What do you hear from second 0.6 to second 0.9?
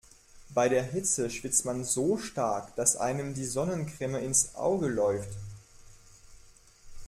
der